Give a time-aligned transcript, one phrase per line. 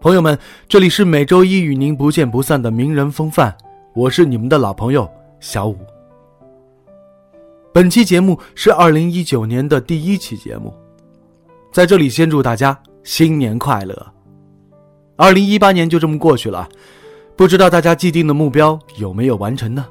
[0.00, 0.38] 朋友们，
[0.68, 3.52] 这里是每周一与您不见不散的名人风范，
[3.96, 5.76] 我是你们的老朋友小五。
[7.72, 10.72] 本期节目是二零一九年的第一期节目，
[11.72, 14.06] 在这里先祝大家新年快乐。
[15.16, 16.68] 二零一八年就这么过去了，
[17.34, 19.84] 不知道大家既定的目标有没有完成呢？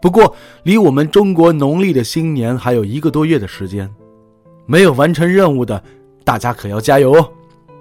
[0.00, 0.32] 不过，
[0.62, 3.92] 离我们中国农历的新年还有一个多月的时间，
[4.66, 5.82] 没有完成任务的，
[6.24, 7.28] 大家可要加油哦！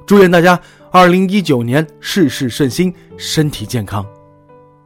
[0.08, 0.60] 祝愿大家
[0.92, 4.04] 二零一九年事事顺心，身体健康。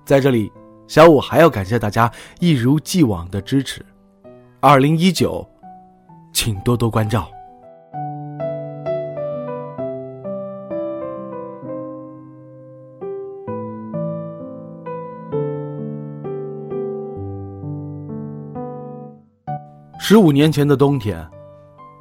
[0.03, 0.51] 在这里，
[0.85, 3.81] 小五还要感谢大家一如既往的支持。
[4.59, 5.47] 二零一九，
[6.33, 7.29] 请多多关照。
[19.97, 21.25] 十五年前的冬天，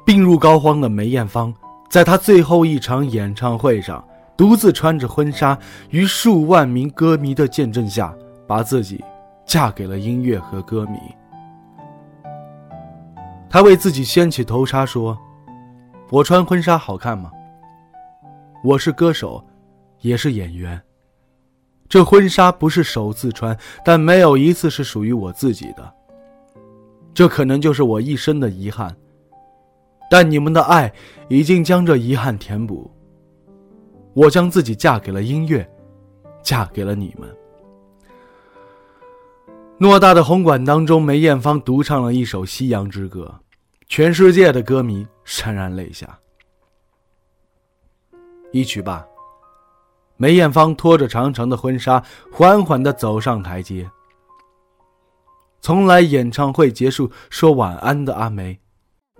[0.05, 1.53] 病入膏肓的梅艳芳，
[1.93, 4.03] 在她最后一场演唱会上，
[4.35, 5.55] 独自穿着婚纱，
[5.91, 8.11] 于数万名歌迷的见证下，
[8.47, 9.05] 把自己
[9.45, 10.97] 嫁给了音乐和歌迷。
[13.47, 15.15] 她为自己掀起头纱说
[16.09, 17.31] ：“我穿婚纱好看吗？
[18.63, 19.45] 我是歌手，
[20.01, 20.81] 也是演员。
[21.87, 25.93] 这婚纱不是首次穿，但没有一次是属于我自己的。”
[27.13, 28.91] 这可能就是我一生的遗憾，
[30.13, 30.93] 但你们的爱
[31.27, 32.87] 已经将这遗憾填补。
[34.13, 35.67] 我将自己嫁给了音乐，
[36.43, 37.27] 嫁给了你们。
[39.79, 43.33] 偌大的红馆当中，梅艳芳独唱了一首《夕阳之歌》，
[43.87, 46.07] 全世界的歌迷潸然泪下。
[48.51, 49.03] 一曲罢，
[50.17, 53.89] 梅艳芳拖着长长的婚纱，缓缓的走上台阶。
[55.59, 58.59] 从来演唱会结束说晚安的阿梅，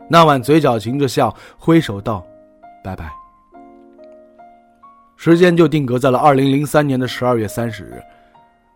[0.09, 2.25] 那晚嘴角噙着笑，挥手道
[2.83, 3.11] ：“拜拜。”
[5.15, 8.03] 时间就定格在了二零零三年的十二月三十日，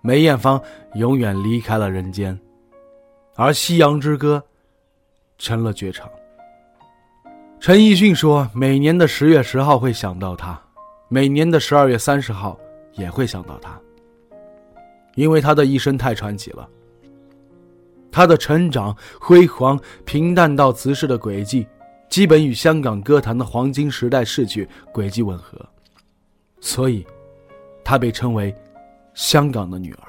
[0.02, 0.62] 梅艳芳
[0.94, 2.40] 永远离开了人间，
[3.36, 4.42] 而《夕阳之歌》
[5.44, 6.10] 成了绝唱。
[7.60, 10.58] 陈奕迅说：“每年的十月十号会想到他，
[11.10, 12.58] 每年的十二月三十号
[12.94, 13.78] 也会想到他，
[15.16, 16.68] 因为他的一生太传奇了。”
[18.12, 21.68] 他的成长辉煌、平淡到辞世的轨迹，
[22.10, 25.64] 基本与香港歌坛的黄金时代逝去轨迹吻合，
[26.60, 27.06] 所以，
[27.84, 28.56] 她被称为
[29.14, 30.00] “香港的女儿”。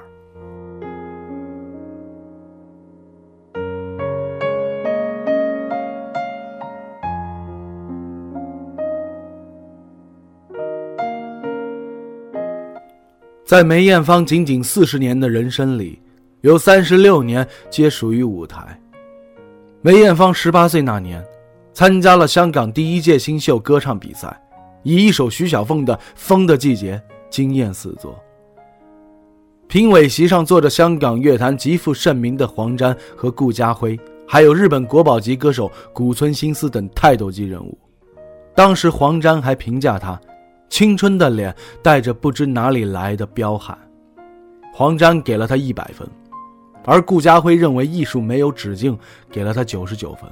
[13.44, 16.00] 在梅艳芳仅仅四十年的人生里。
[16.42, 18.80] 有三十六年皆属于舞台。
[19.82, 21.24] 梅艳芳十八岁那年，
[21.72, 24.40] 参加了香港第一届新秀歌唱比赛，
[24.84, 26.96] 以一首徐小凤的《风的季节》
[27.28, 28.16] 惊艳四座。
[29.66, 37.76] 评委席上坐着香港乐坛极负盛名的黄沾和顾嘉辉，还有日本国宝级歌手古村新司等泰斗级人物。
[38.54, 40.18] 当时黄沾还评价她
[40.70, 43.76] ：“青春的脸带着不知哪里来的彪悍。”
[44.72, 46.08] 黄沾给了他一百分。
[46.88, 48.98] 而顾家辉认为艺术没有止境，
[49.30, 50.22] 给了他九十九分。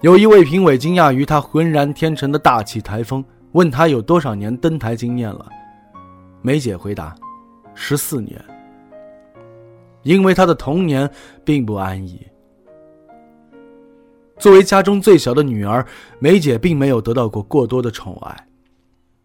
[0.00, 5.48] 有一位评委惊讶于他浑然天成的大气台风，问他有多少年登台经验了。
[6.40, 7.16] 梅姐回答：
[7.74, 8.40] 十四年。
[10.02, 11.08] 因为她的童年
[11.44, 12.24] 并不安逸。
[14.38, 15.84] 作为家中最小的女儿，
[16.20, 18.46] 梅姐并没有得到过过多的宠爱。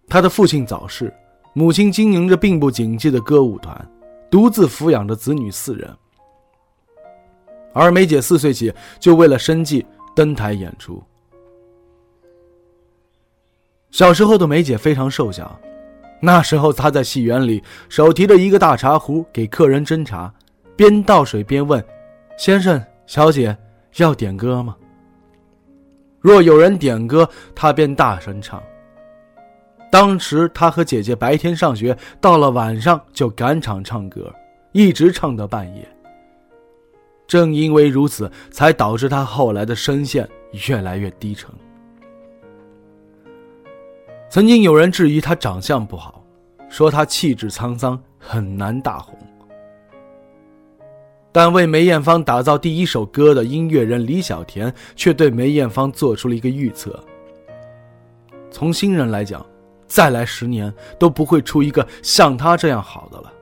[0.07, 1.13] 她的父亲早逝，
[1.53, 3.75] 母亲经营着并不景气的歌舞团。
[4.29, 5.89] 独自抚养着子女四人，
[7.73, 9.85] 而梅姐四岁起就为了生计
[10.15, 11.01] 登台演出。
[13.89, 15.57] 小时候的梅姐非常瘦小，
[16.21, 20.31] 那时候她在戏园里手提着一个大茶壶给客人斟茶，
[20.75, 21.83] 边倒水边问
[22.37, 23.57] ：“先生、小姐
[23.95, 24.75] 要点歌吗？”
[26.19, 28.61] 若有人点歌，她便大声唱。
[29.89, 34.33] 当时他和姐姐白天上学，到了晚上就赶场唱歌，
[34.71, 35.87] 一直唱到半夜。
[37.25, 40.27] 正因为如此，才导致他后来的声线
[40.67, 41.49] 越来越低沉。
[44.29, 46.23] 曾经有人质疑她长相不好，
[46.69, 49.17] 说她气质沧桑，很难大红。
[51.31, 57.01] 但为梅艳芳打造第一首歌的音乐人李小田，却对梅艳芳做出了一个预测：
[58.49, 59.45] 从新人来讲，
[59.87, 63.33] 再来十年都不会出一个像他这样好的了。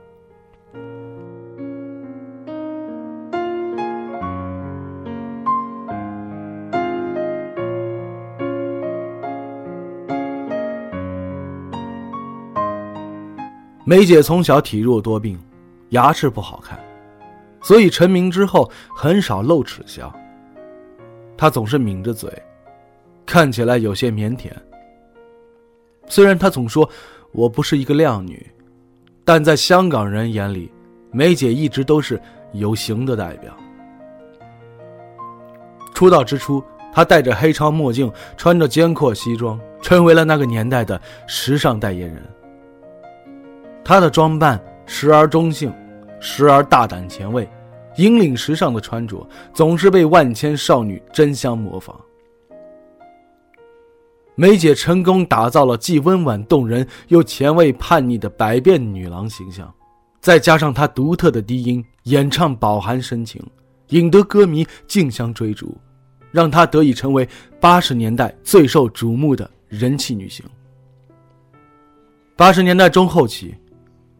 [13.84, 15.38] 梅姐从小体弱多病，
[15.90, 16.76] 牙齿不好看。
[17.62, 20.12] 所以成名之后很少露齿笑。
[21.36, 22.30] 她总是抿着嘴，
[23.24, 24.50] 看起来有些腼腆。
[26.08, 26.88] 虽然她总说
[27.32, 28.44] 我不是一个靓女，
[29.24, 30.70] 但在香港人眼里，
[31.10, 32.20] 梅姐一直都是
[32.52, 33.52] 有型的代表。
[35.94, 36.62] 出道之初，
[36.92, 42.22] 她戴着黑超墨镜，穿着尖阔西装，成为了那个年代的时尚代言人。
[43.84, 45.72] 她的装扮时而中性，
[46.20, 47.48] 时而大胆前卫。
[47.96, 51.98] 引领时尚的穿着总是被万千少女争相模仿。
[54.38, 59.72] 梅姐成功打造了既温婉动人又前卫叛逆的百变女郎形象，
[60.20, 63.42] 再加上她独特的低音演唱饱含深情，
[63.88, 65.74] 引得歌迷竞相追逐，
[66.30, 67.26] 让她得以成为
[67.58, 70.44] 八十年代最受瞩目的人气女星。
[72.36, 73.54] 八十年代中后期。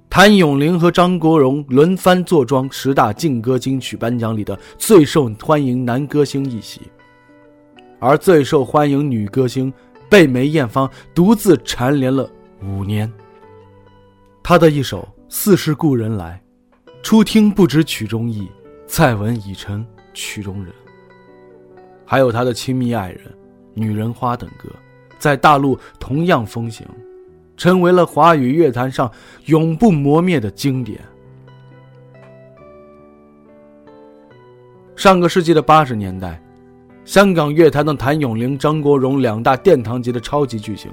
[0.08, 6.80] 谭咏麟和张国荣轮番坐庄十大劲歌金曲颁奖里的最受欢迎男歌星一席，
[7.98, 9.70] 而最受欢迎女歌星
[10.08, 12.28] 被梅艳芳独自蝉联了
[12.62, 13.12] 五年。
[14.42, 16.42] 她的一首《似是故人来》，
[17.02, 18.48] 初听不知曲中意，
[18.86, 20.72] 再闻已成曲中人。
[22.04, 23.26] 还有她的亲密爱人
[23.74, 24.68] 《女人花》等歌，
[25.18, 26.86] 在大陆同样风行。
[27.56, 29.10] 成为了华语乐坛上
[29.46, 31.00] 永不磨灭的经典。
[34.94, 36.38] 上个世纪的八十年代，
[37.06, 40.90] 香港乐坛的谭咏麟、张国荣两大殿堂级的超级巨星，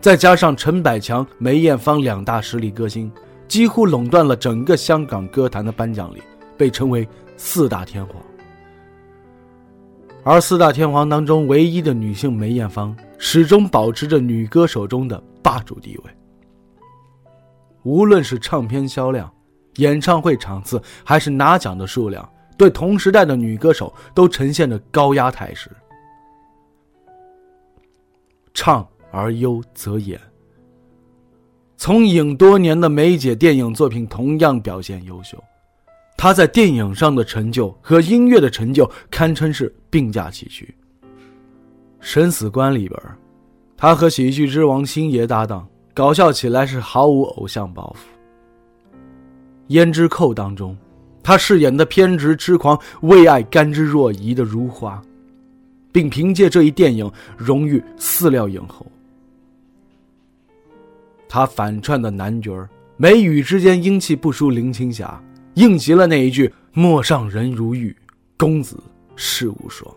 [0.00, 3.10] 再加上陈百强、梅艳芳两大实力歌星，
[3.46, 6.20] 几乎垄断了整个香港歌坛的颁奖礼，
[6.58, 8.16] 被称为四大天皇。
[10.24, 15.22] 而四大天皇当中唯一的女性梅艳芳，始终保持着女歌手中的。
[15.44, 16.10] 霸主地位，
[17.82, 19.28] 无论是唱片销量、
[19.78, 22.26] 演唱会场次，还是拿奖的数量，
[22.56, 25.70] 对同时代的女歌手都呈现着高压态势。
[28.54, 30.20] 唱而优则演，
[31.76, 35.42] 从影多年的梅姐电影作品同样表现优秀，
[36.16, 40.74] 她在电影上的成就和音乐的成就堪称是并驾齐驱。
[42.00, 43.00] 《生死关》里边。
[43.74, 48.96] 他和喜剧之王星爷搭档，搞笑起来是毫无偶像包袱。
[49.76, 50.78] 《胭脂扣》当中，
[51.22, 55.00] 他饰演的偏执痴狂、为爱甘之若饴的如花，
[55.92, 58.84] 并凭借这一电影荣誉饲料影后。
[61.28, 65.22] 他反串的男角眉宇之间英气不输林青霞，
[65.54, 67.96] 应极了那一句“陌上人如玉，
[68.36, 68.76] 公子
[69.16, 69.88] 世无双”。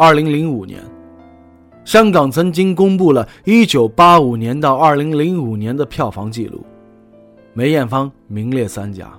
[0.00, 0.82] 二零零五年，
[1.84, 6.64] 香港曾经公布了一九八五年到二零零五年的票房记录，
[7.52, 9.12] 梅艳芳名列三甲。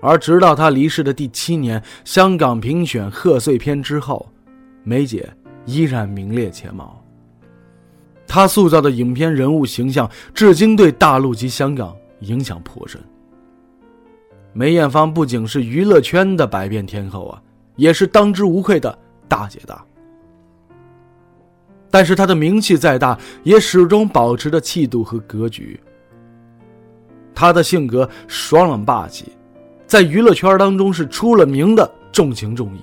[0.00, 4.28] 而直到她离世的第七年，香港评选贺岁片之后，
[4.82, 5.32] 梅姐
[5.64, 7.00] 依然名列前茅。
[8.26, 13.00] 她塑造的影片人物形象，至今对大陆及香港影响颇深。
[14.52, 17.40] 梅艳芳不仅是娱乐圈的百变天后啊。
[17.78, 19.82] 也是当之无愧的大姐大，
[21.90, 25.78] 但是她的名气再大，也始终保持着气度和格局。
[27.32, 29.26] 她的性格爽朗霸气，
[29.86, 32.80] 在娱乐圈当中是出了名的重情重义。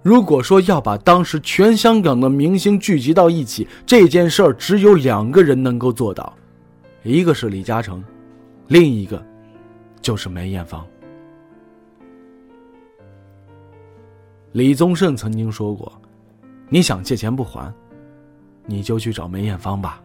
[0.00, 6.32] 如果说要把当时全香港的明星聚集到一起，这件事儿只有两个人能够做到，
[7.02, 8.02] 一个是李嘉诚，
[8.68, 9.20] 另一个
[10.00, 10.86] 就是梅艳芳。
[14.52, 15.90] 李宗盛曾经说过
[16.68, 17.72] ：“你想借钱不还，
[18.66, 20.00] 你就去找梅艳芳吧。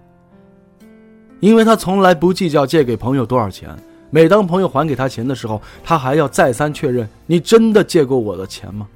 [1.42, 3.78] 因为他从来不计较借给朋友多少钱，
[4.10, 8.88] 每当朋友还给他钱的时候，他还要再三确认：你真的借过我的钱吗？”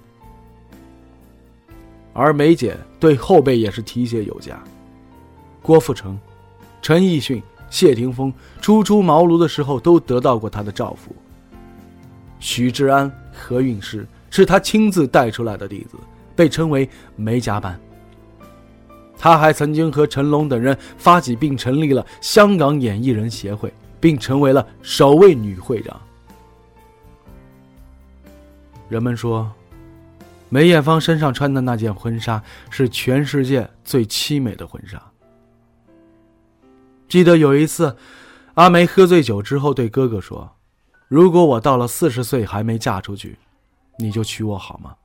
[2.14, 4.62] 而梅姐对后辈也是提携有加，
[5.62, 6.18] 郭富城、
[6.82, 11.14] 陈奕迅、谢霆锋初出茅庐的时候都得到过他的照拂。
[12.40, 15.98] 许志安、何韵诗是他亲自带出来的弟子，
[16.36, 17.80] 被称为“梅家班”。
[19.16, 26.02] 他还曾经和成龙等人发起并成立了香港演艺人协会，并成为了首位女会长。
[28.90, 29.52] 人们说，
[30.50, 35.00] 梅艳芳身上穿的那件婚纱是全世界最凄美的婚纱。
[37.08, 37.96] 记得有一次，
[38.56, 40.50] 阿梅喝醉酒之后对哥哥说
[41.08, 43.38] ：“如果我到了四十岁还没嫁出去，
[44.02, 44.96] 你就娶我好吗？”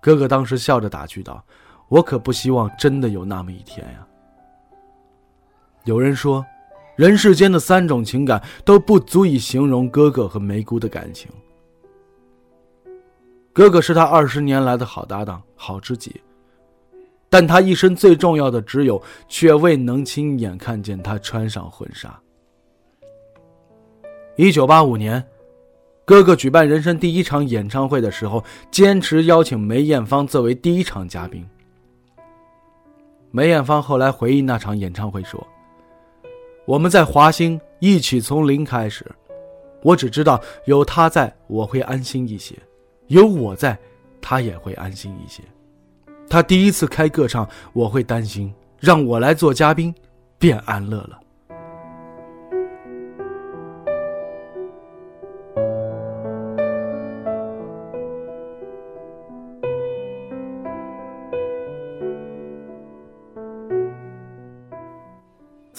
[0.00, 1.44] 哥哥当时笑着打趣道。
[1.88, 4.06] 我可不希望真的有那么一天呀。
[5.84, 6.42] 有人说，
[6.96, 11.30] 人世间的三种情感都不足以形容哥哥和梅姑的感情。
[13.52, 16.18] 哥哥是他二十年来的好搭档、好知己，
[17.28, 22.18] 但他一生最重要的挚友却未能亲眼看见他穿上婚纱。
[24.36, 25.22] 一九八五年，
[26.04, 31.48] 哥哥举办人生第一场演唱会的时候，坚持邀请梅艳芳作为第一场嘉宾。
[33.30, 35.46] 梅艳芳后来回忆那场演唱会说
[36.66, 39.06] ：“我们在华星一起从零开始，
[39.82, 42.56] 我只知道有他在我会安心一些，
[43.06, 43.78] 有我在，
[44.20, 45.42] 他也会安心一些。
[46.28, 49.94] 他第一次开个唱，我会担心，让我来做嘉宾，
[50.36, 51.20] 便安乐了。”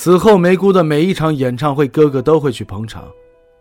[0.03, 3.09] 此后，梅姑的每一场演唱会，哥哥都会去捧场。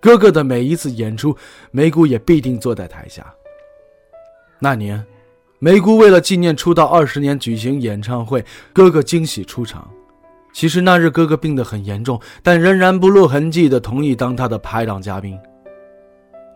[0.00, 1.36] 哥哥的每一次演出，
[1.70, 3.32] 梅姑也必定坐在台下。
[4.58, 5.06] 那年，
[5.60, 9.88] 梅姑为了纪念出道二十年举行演唱会，哥哥惊喜出场。
[10.52, 15.38] 其实那日哥哥病得很严重，但仍然不露痕迹的同意当他的排档嘉宾。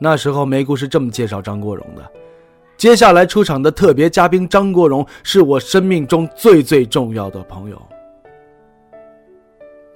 [0.01, 2.05] 那时候，梅姑是这么介绍张国荣的：
[2.77, 7.81] 接下来出场的特别嘉宾张国荣，是我生命中最最重要的朋友。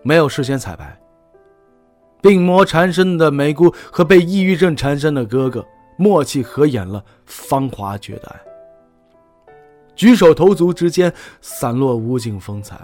[0.02, 0.98] 没有事先彩排，
[2.22, 5.64] 病魔缠身的梅姑和被抑郁症缠身的哥哥
[5.96, 8.34] 默契合演了《芳华绝代》，
[9.94, 12.76] 举手投足之间散落无尽风采，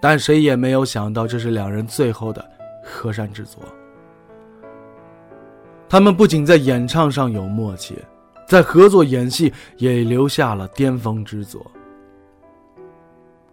[0.00, 2.42] 但谁也没有想到这是两人最后的
[2.82, 3.62] 河山之作。
[5.88, 7.98] 他们不仅在演唱上有默契，
[8.46, 11.70] 在合作演戏也留下了巅峰之作。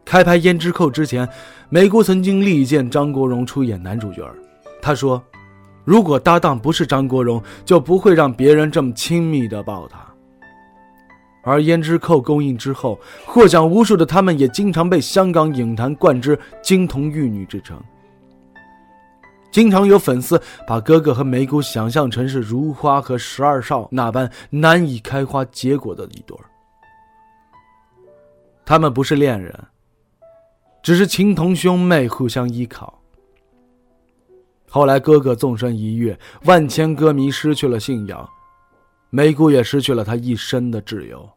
[0.08, 1.28] 开拍《胭脂扣》之前，
[1.68, 4.26] 梅姑曾经力荐张国荣出演男主角。
[4.82, 5.22] 他说
[5.84, 10.00] ：“如果搭档不是张国荣，就不会让别人这么亲密的抱他。”
[11.44, 17.78] 而《胭脂扣》公映之后，获奖无数的他们也经常被香港影坛冠之“金童玉女”之称。
[19.52, 26.46] 经常有粉丝把哥哥和梅姑想象成是如花和十二少那般难以开花结果的一对儿。
[28.66, 29.54] 他们不是恋人。
[30.88, 33.02] 只是情同兄妹，互相依靠。
[34.70, 38.26] 后来哥哥纵身一跃，万千歌迷失去了信仰，
[39.10, 41.30] 梅姑也失去了她一生的挚友。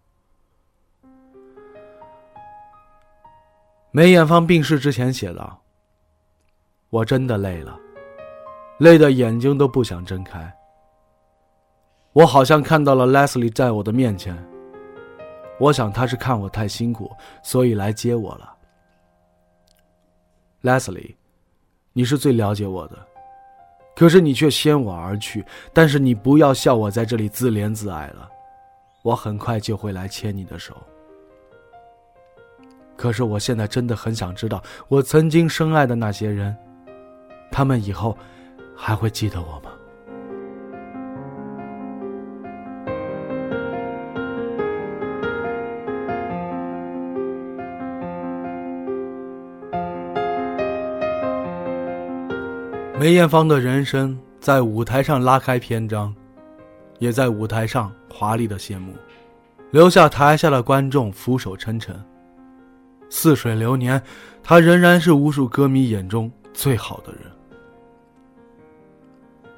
[3.90, 5.60] 梅艳芳病逝之前写道
[6.88, 7.76] ：“我真的累了，
[8.78, 10.48] 累得眼睛都不想睁开。
[12.12, 14.38] 我好像看到了 Leslie 在我的面前，
[15.58, 17.10] 我想他是看我太辛苦，
[17.42, 18.48] 所以来接我了。”
[20.62, 21.14] Leslie，
[21.92, 22.98] 你是最了解我的，
[23.96, 25.44] 可是你却先我而去。
[25.72, 28.28] 但是你不要笑我在这里自怜自哀了，
[29.02, 30.76] 我很快就会来牵你的手。
[32.96, 36.54] 可是我现在真的很想知道，我曾经深爱的那些人，
[37.50, 38.14] 他们以后
[38.76, 39.69] 还会记得我吗？
[53.00, 56.14] 梅艳芳的人生在舞台上拉开篇章，
[56.98, 58.92] 也在舞台上华丽的谢幕，
[59.70, 61.98] 留下台下的观众俯首称臣。
[63.08, 63.98] 似水流年，
[64.42, 67.22] 她仍然是无数歌迷眼中最好的人。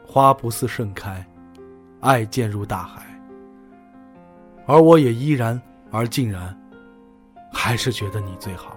[0.06, 1.26] 花不似盛开，
[1.98, 3.02] 爱渐入大海，
[4.66, 6.56] 而我也依然而竟然，
[7.52, 8.76] 还是觉得你最好。